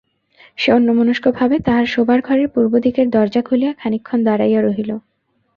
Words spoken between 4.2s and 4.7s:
দাঁড়াইয়া